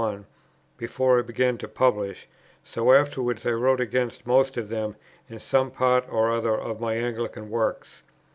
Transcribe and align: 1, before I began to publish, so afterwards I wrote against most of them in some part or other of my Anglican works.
1, 0.01 0.25
before 0.79 1.19
I 1.19 1.21
began 1.21 1.59
to 1.59 1.67
publish, 1.67 2.27
so 2.63 2.91
afterwards 2.91 3.45
I 3.45 3.51
wrote 3.51 3.79
against 3.79 4.25
most 4.25 4.57
of 4.57 4.69
them 4.69 4.95
in 5.29 5.37
some 5.39 5.69
part 5.69 6.05
or 6.09 6.31
other 6.31 6.57
of 6.57 6.79
my 6.81 6.95
Anglican 6.95 7.51
works. 7.51 8.01